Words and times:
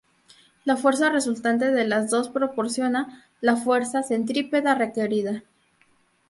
La 0.65 0.77
fuerza 0.77 1.11
resultante 1.11 1.69
de 1.69 1.85
las 1.85 2.09
dos 2.09 2.27
proporciona 2.29 3.29
la 3.39 3.55
fuerza 3.55 4.01
centrípeta 4.01 4.73
requerida. 4.73 5.43